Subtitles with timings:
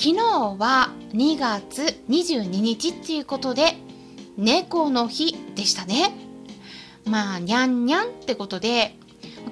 [0.00, 0.22] 昨日
[0.60, 3.74] は2月22日っていうことで、
[4.36, 6.12] 猫の日でしたね。
[7.04, 8.94] まあ、にゃんにゃんってことで、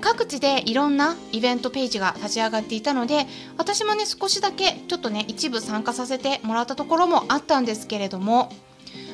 [0.00, 3.26] 各地でいろんなイベントページが立ち上がっていたので、
[3.58, 8.52] 私もね、少しだけちょっとね、一部参加させてもらったところもあったんですけれども、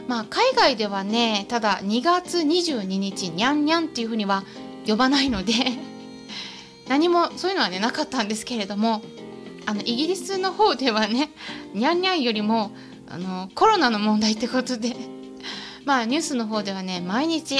[0.09, 4.45] まあ、海外ではね、ただ2月22日、にゃんにゃんっていうふうには
[4.87, 5.55] 呼ばないので、
[6.89, 9.01] 何もそういうのはね、なかったんですけれども、
[9.67, 11.31] あの、イギリスの方ではね、
[11.75, 12.73] にゃんにゃんよりも、
[13.09, 14.97] あの、コロナの問題ってことで、
[15.85, 17.57] まあニュースの方ではね毎日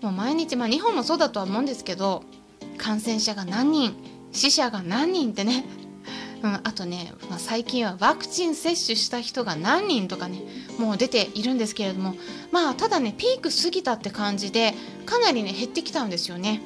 [0.00, 2.24] もう毎日まあ日本もそうだとは思うんですけど
[2.76, 3.94] 感染者が何人
[4.32, 5.64] 死者が何人ってね、
[6.42, 10.42] うん、あとね、まあ、最近はワクチン接種した人が何人とかね
[10.78, 12.14] もう出ているんですけれども
[12.50, 16.62] まあただねピーク過ぎたって感じでかなりね減ってきたんですよね。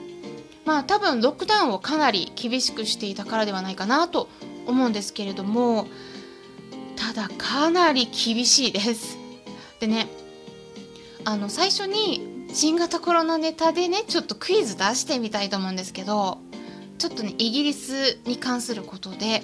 [0.64, 4.28] まあ多分ロックダウンをかなり厳しくしていたからではないかなと
[4.66, 5.86] 思うんですけれども
[6.96, 9.18] ただかなり厳しいです。
[9.80, 10.08] でね
[11.24, 16.38] あの最初に新型コロナネタでねちょっとクイズ出してみたいと思うんですけど
[16.98, 19.42] ちょっとねイギリスに関することで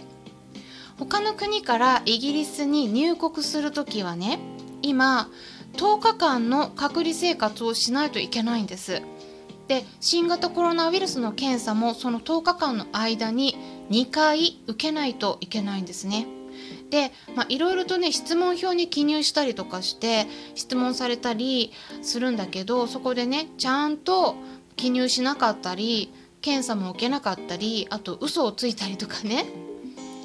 [0.99, 4.39] 他の国からイギリスに入国する時はね
[4.83, 5.29] 今
[5.75, 9.03] 10日間の隔離生活をしないといけないんです。
[9.69, 13.57] で新型コロナウイルスの検査もその10日間の間に
[13.93, 16.27] 2回受けないといけないんですね。
[16.91, 17.13] で
[17.49, 21.73] いろいろとね質問票に記入したりとかして質問されたり
[22.03, 24.37] するんだけどそこでねちゃんと
[24.77, 29.47] 記入しなかったり検査も受けなかったりあと嘘をついたりとかね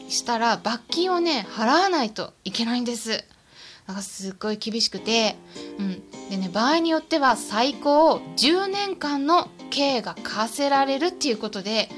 [0.10, 3.12] したら罰金をね払わないといけないんです。
[3.12, 5.38] だからすっごい厳しくて、
[5.80, 11.90] うん、でね場合によっては最高10年間の刑が課せられるっていうことで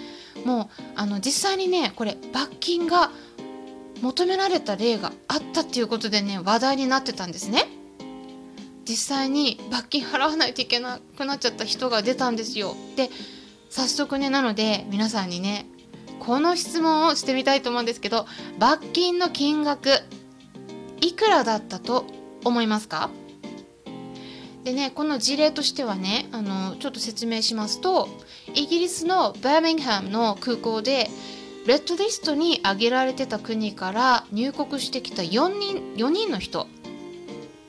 [0.46, 3.12] もうあの実際にねこれ罰金が
[4.02, 7.66] 求められた例があったっていうことでね話題になってたんですね。
[8.86, 12.76] 実際に罰金払わないといけなくなっちゃった人が出たんですよ。
[12.96, 13.10] で
[13.70, 15.68] 早速ねなので皆さんにね
[16.20, 18.26] この質問をしてみたいと思うんですけど
[18.58, 19.90] 罰金の金額
[21.02, 22.06] いくらだったと
[22.44, 23.10] 思いますか？
[24.64, 28.10] でねこの事例としてはねあのちょっと説明しますと
[28.56, 31.10] イギリスのバーミンガムの空港で
[31.66, 36.68] レッドリストに挙げられてた国から入国してきた4人 ,4 人の人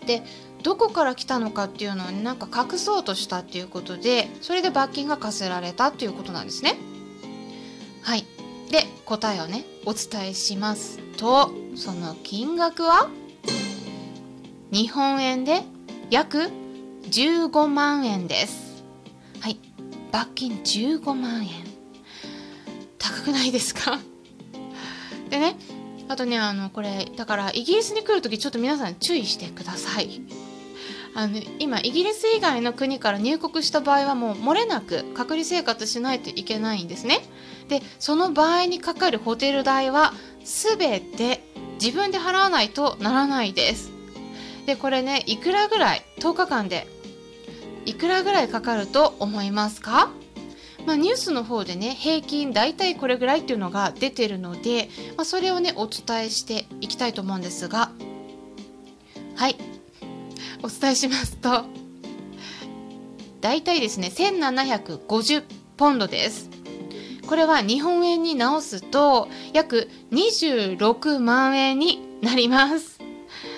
[0.06, 0.22] で
[0.62, 6.76] どこから来たのかっていうのを、なんか隠そうとしたっていうことでそれで罰金が課せられたっていうことなんですね。
[8.02, 8.26] はい
[8.70, 13.10] で答えをねお伝えしますとその金額は？
[14.70, 15.62] 日本円で
[16.10, 16.50] 約
[17.10, 18.69] 15万円です。
[20.10, 21.50] 罰金15万円。
[22.98, 23.98] 高くないですか？
[25.30, 25.56] でね
[26.08, 30.22] あとねあのこれだからイギリスに来る時ちょっと皆さん注意してください。
[31.14, 37.20] あの今イギリス以外の国から入国した場合はもう漏れなく隔離生活しないといけないんですね。
[37.68, 40.12] でその場合にかかるホテル代は
[40.44, 41.44] 全て
[41.80, 43.90] 自分で払わないとならないです。
[44.66, 46.86] でこれねいくらぐらい？10日間で
[47.90, 50.12] いくらぐらいかかると思いますか？
[50.86, 57.90] まあ、ニュースの方でね平均大体これぐらいっていうのが出てるので、まあ、それをねお伝えしていきたいと思うんですが。
[59.34, 59.56] はい。
[60.62, 61.64] お伝えしますと
[63.40, 65.42] 大体ですね1750
[65.76, 66.48] ポンドです。
[67.26, 73.00] これは日本円に直すと約26万円になります。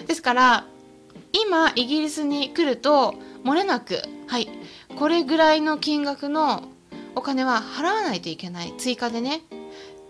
[0.07, 0.67] ですから
[1.33, 3.15] 今イギリスに来ると
[3.45, 4.49] 漏れなくはい。
[4.97, 6.63] これぐらいの金額の
[7.15, 8.73] お金は払わないといけない。
[8.79, 9.43] 追加でね。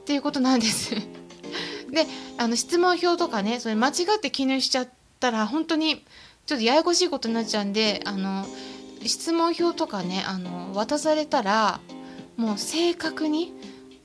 [0.02, 0.94] っていうことなんです。
[1.90, 2.06] で
[2.38, 4.88] あの質問票とかねそれ間違って記入しちゃっ
[5.18, 6.04] たら本当に
[6.46, 8.46] ちょっとややこしいことになっちゃうんであの
[9.04, 11.80] 質問票とかねあの渡されたら
[12.36, 13.52] もう正確に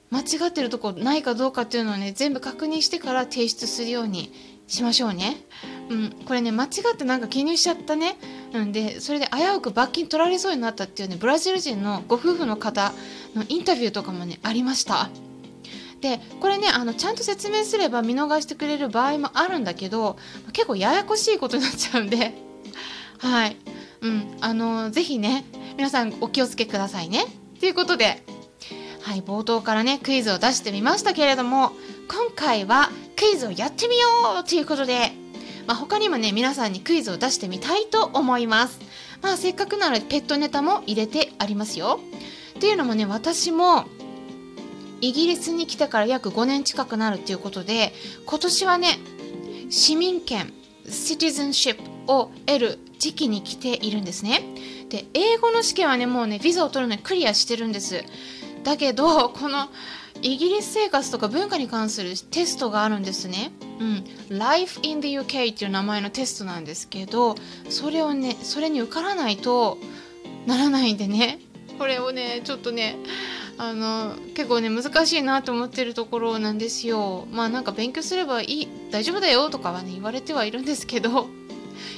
[0.09, 4.33] 間違ってるとこないかどうかっていうのをね全部確認してから提出するように
[4.65, 5.37] しましょうね。
[5.89, 8.17] うん、これね間違ってなんか記入しちゃったね、
[8.53, 12.94] うんでそれで危うく罰金取られそうになったっていうねブラジル人のご夫婦の方
[13.35, 15.09] のインタビューとかもねありました。
[16.01, 20.15] でこれねあのちゃんと説明すれば見逃してくれる場合もあるんだけど
[20.53, 22.33] 結構ややこしいことになっちゃうんで。
[23.19, 23.57] はい、
[24.01, 25.43] うん、あのぜひね
[25.75, 27.25] 皆さんお気をつけくださいね。
[27.59, 28.23] ということで
[29.01, 31.71] はい冒頭からねクイズを出してみましたけれども
[32.07, 34.07] 今回はクイズをやってみよ
[34.41, 35.11] うということで、
[35.67, 38.79] まあ、他にもね皆さんにクイズを出してみたいと思います。
[39.21, 41.99] まあせっかくなのでペットネタも入れてありますよ。
[42.57, 43.85] っていうのもね私も
[45.01, 47.93] イギリスに来てから約5年近くなるっていうことで
[48.25, 48.97] 今年はね
[49.69, 50.53] 市民権
[50.85, 51.77] citizenship
[52.07, 54.41] を得る時期に来ているんですね
[54.89, 58.03] で英語の試験はねもうねビザを取るのにクリアしてるんです
[58.63, 59.67] だけどこの
[60.21, 63.51] イギリス生活とか文化に関するテストがあるんですね。
[63.79, 64.37] うん。
[64.37, 67.35] Life in the UK っていう名前のテストなんですけど、
[67.69, 69.77] それをね、それに受からないと
[70.45, 71.39] ならないんでね、
[71.77, 72.97] これをね、ちょっとね、
[73.59, 81.27] あの結構ね難しいなと思ってるところなんですよまあなんか勉強すればいい大丈夫だよとかはね言われてはいるんですけど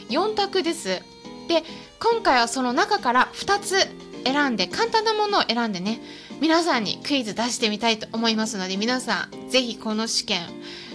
[0.10, 1.64] 4択ですで
[2.00, 3.76] 今回はその中から2つ
[4.24, 6.00] 選んで簡単なものを選んでね
[6.42, 10.42] 皆さんにクイズ出してみたいと思いますので皆さん是非この試験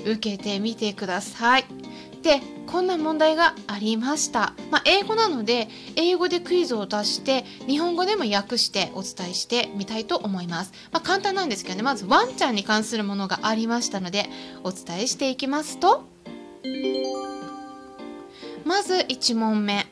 [0.06, 1.64] 受けてみてください。
[2.22, 14.24] でこんな問題がありました、まあ、英語なので英語でクイズを出して日本語でも訳してお伝えしてみたいと思います、まあ、簡単なんですけどねまずワンちゃんに関するものがありましたので
[14.64, 16.04] お伝えしていきますと。
[18.64, 19.86] まず1問目。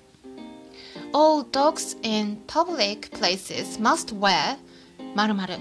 [1.12, 4.56] All dogs in public places must wear
[5.14, 5.58] 〇〇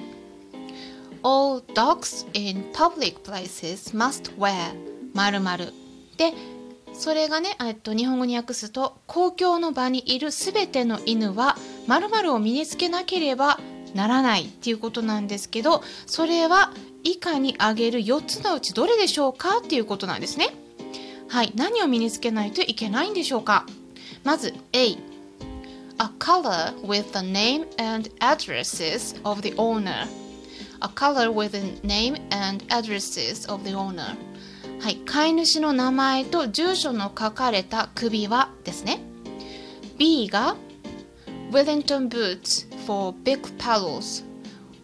[1.24, 4.74] All dogs in public places must wear
[5.14, 5.74] 〇〇
[6.18, 6.34] で
[6.94, 11.56] それがね、えっと、日本語に訳すと公共の場にいるすべての犬は
[11.88, 13.60] 〇〇を身につけなければ
[13.96, 16.72] ならないっていうことなんですけどそれは
[17.04, 20.50] 以下に挙げる4つのうちどれでしょうかっていうことなんですね。
[21.28, 23.66] はい何を身につけないといけないんでしょうか。
[24.24, 24.98] まず A
[26.02, 30.08] A color with the name and addresses of the owner
[30.82, 34.18] A color with the name and addresses of the owner
[34.82, 39.00] はい、飼い主の名前と住所の書かれた首輪ですね。
[40.00, 40.56] B が
[41.52, 44.26] Wellington boots for big paddles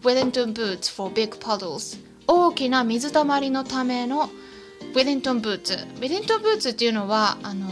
[0.04, 1.98] Wellington boots for big paddles
[2.28, 4.30] 大きな水たまりのための
[4.94, 7.66] Wellington boots Wellington boots っていうのはあの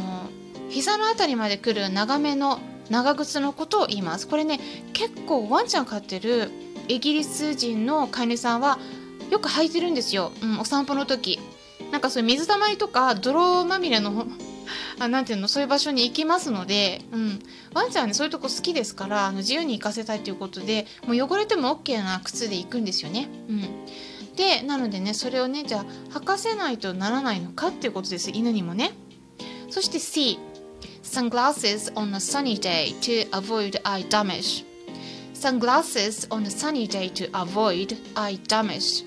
[0.68, 2.58] 膝のあたりまで来る長めの
[2.90, 4.28] 長靴のことを言います。
[4.28, 4.60] これね
[4.92, 6.50] 結構ワンちゃん飼ってる
[6.88, 8.78] イギリス人の飼い主さんは
[9.30, 11.40] よく履いてるんですよ、うん、お散歩の時。
[11.90, 14.26] なんかそういう水たまりとか泥まみれの
[14.98, 17.38] あなんていうのそういう場所に行きますので、うん、
[17.74, 23.28] ワンちゃんはねそういうとこ好きですからあの自由に行かせたいということでもう汚れても OK な靴で行くんですよね。
[23.48, 23.68] うん、
[24.34, 28.30] でなのでねそれをねじゃあ履かせないとならないのかっていうことです。
[28.30, 28.92] 犬にもね。
[29.70, 30.38] そして C
[31.16, 34.66] Sunglasses on a sunny day to avoid eye damage
[35.32, 39.02] Sunglasses on a sunny day to avoid eye damage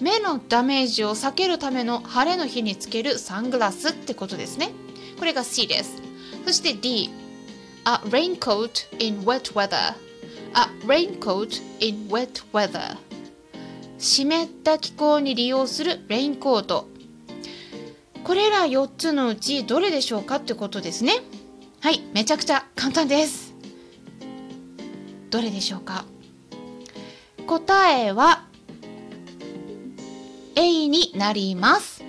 [0.00, 4.70] 目のダメージを避けるための晴れの日につけるサングラスってことですね。
[5.18, 6.00] これが C です。
[6.46, 7.10] そして D。
[7.84, 9.94] A raincoat in wet weather.
[10.54, 12.96] A raincoat in wet weather.
[13.98, 16.88] 湿った気候に利用するレインコート。
[18.26, 21.12] これら4つのうちどれでしょうかってことですね。
[21.80, 23.54] はい、めちゃくちゃ簡単です。
[25.30, 26.04] どれでしょうか？
[27.46, 28.42] 答えは
[30.56, 32.02] A になります。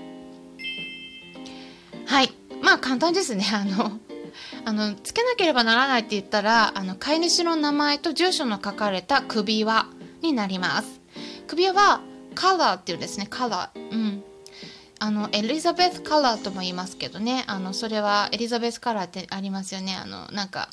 [2.07, 2.33] はい。
[2.63, 3.45] まあ簡単ですね。
[3.53, 3.99] あの、
[4.65, 9.85] あの、つけなければならないって言ったら、あの、飼い主の名前と住所の書かれた首輪
[10.23, 10.99] になります。
[11.45, 12.01] 首輪は
[12.33, 13.27] カラーっていうんですね。
[13.29, 13.91] カラー。
[13.91, 14.23] うん。
[14.99, 17.43] あの、エリザベスカラーとも言いますけどね。
[17.47, 19.95] あの、それはエリザベスカラーってありますよね。
[19.95, 20.69] あの、なんか、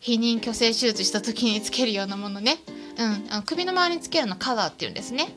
[0.00, 2.58] 避妊去勢手術した時につけるようなものね。
[2.98, 3.26] うん。
[3.30, 5.28] あの首の周りにつけるのカラーっていうんですね。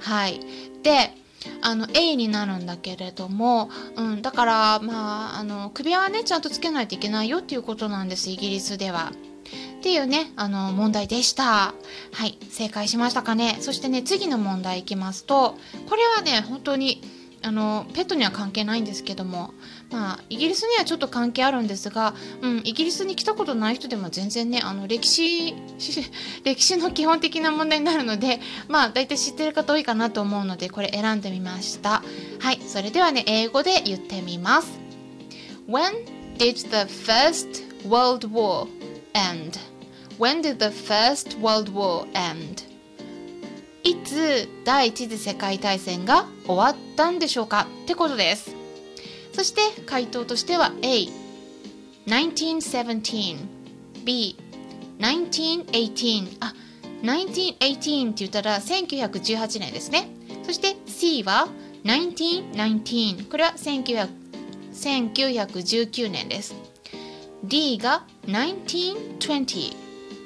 [0.00, 0.40] はい。
[0.82, 1.14] で、
[1.62, 9.12] あの A になるんだけれども、うん、だからまああの首輪はねちゃんとつけないといけないよっていうことなんですイギリスでは。
[9.78, 11.72] っていうねあの問題でした。
[12.12, 13.58] はい正解しましたかね。
[13.60, 15.56] そしてね次の問題いきますと
[15.88, 17.02] これはね本当に
[17.42, 19.54] あのペットには関係ないんですけども
[19.90, 25.54] まあイギリスにはちょっと関係あるんですが、うん、イギリスに来たことない人でも全然ねあの歴史
[26.44, 32.02] 歴史の基本的な問題になるのでまあ大体知ってる方多いかなと思うのでこれ選んでみました
[32.40, 34.68] はいそれではね英語で言ってみます
[35.68, 35.92] When
[36.38, 38.66] did the first world war
[39.14, 39.58] end?
[40.18, 42.67] When did the first world war end?
[43.88, 48.54] いつ第一次世界大戦が終わったんでしょうかってことです。
[49.32, 51.06] そして回答としては A
[52.06, 53.38] 1917
[54.04, 54.36] B
[54.98, 56.52] 1918あ
[57.02, 60.10] 1918って言ったら1918年ですね。
[60.42, 61.48] そして C は
[61.84, 66.54] 1919これは1919年です。
[67.42, 69.72] D が1920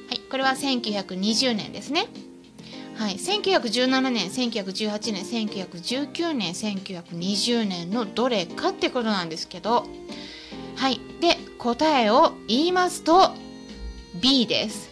[0.08, 2.08] はいこれは1920年ですね。
[2.96, 9.86] はい、1917年、1918年、1919年、1920年のどれかってことなんですけど、
[10.76, 13.32] はい、で答えを言いますと
[14.20, 14.90] B です。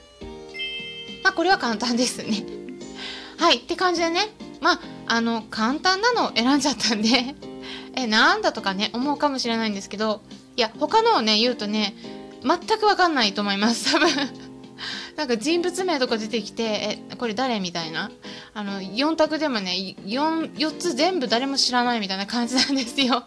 [1.22, 2.44] まあこれは簡単ですね。
[3.38, 3.58] はい。
[3.58, 4.28] って感じでね、
[4.60, 7.34] まああの簡単なのを選んじゃったんで。
[7.96, 10.22] えなんだとかね思うかもしれないんですけど、
[10.56, 11.96] いや他のをね言うとね
[12.42, 13.92] 全く分かんないと思います。
[13.92, 14.49] 多分。
[15.16, 16.62] なんか人物名とか出てきて
[17.10, 18.10] えこれ誰みたいな
[18.54, 23.24] あの4択でもね 4, 4つ全部誰も知らないみたいな感じなんですよ。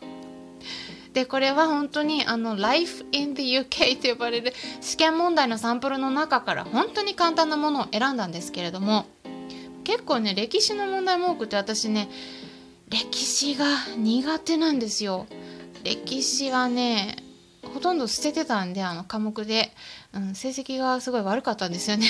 [1.13, 9.06] でこれは本当にあの Life in the UK と呼ばれる試験問題のサンプルの中から本当に簡単なものを選んだんですけれども
[9.84, 12.10] 結構ね歴史の問題も多くて私ね
[12.90, 13.66] 歴史が
[13.98, 15.25] 苦手なんですよ。
[15.84, 17.18] 歴史はね
[17.74, 19.72] ほとんど捨ててたんであの科目で、
[20.13, 22.08] うん、成績がすごい悪かったんですよね。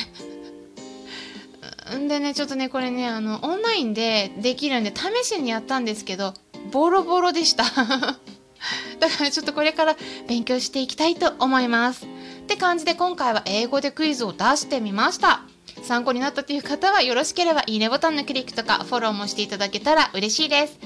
[1.98, 6.34] んでねちょっとねこれねあのオンラインでできるんで試しにやったんですけど
[6.72, 7.64] ボロボロでした。
[9.00, 12.06] だからちょっとこれから勉強していきたいと思います。
[12.06, 15.44] って感じで今回は英語でクイズを出してみました。
[15.82, 20.78] 参考になったという方はよろしければいいねボタンのクリックとかフォローもしていただけたら嬉しいです。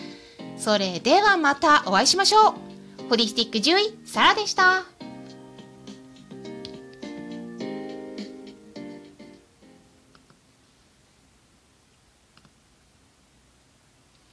[0.57, 2.66] それではまたお会いしましょう。
[3.10, 4.97] ホリスティック獣医サラでした。